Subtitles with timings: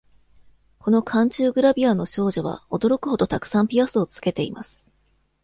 [0.79, 4.91] この巻中グラビアの少女は驚くほどたくさんピアスを付けています。